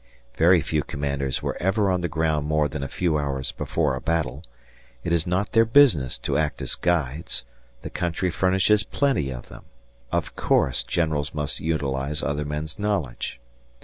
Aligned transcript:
Very 0.35 0.61
few 0.61 0.81
commanders 0.81 1.43
were 1.43 1.55
ever 1.61 1.91
on 1.91 2.01
the 2.01 2.07
ground 2.07 2.47
more 2.47 2.67
than 2.67 2.81
a 2.81 2.87
few 2.87 3.19
hours 3.19 3.51
before 3.51 3.95
a 3.95 4.01
battle; 4.01 4.43
it 5.03 5.13
is 5.13 5.27
not 5.27 5.51
their 5.51 5.63
business 5.63 6.17
to 6.17 6.39
act 6.39 6.59
as 6.63 6.73
guides 6.73 7.45
the 7.81 7.91
country 7.91 8.31
furnishes 8.31 8.81
plenty 8.81 9.29
of 9.29 9.49
them. 9.49 9.65
Of 10.11 10.35
course, 10.35 10.81
generals 10.81 11.35
must 11.35 11.59
utilize 11.59 12.23
other 12.23 12.45
men's 12.45 12.79
knowledge. 12.79 13.39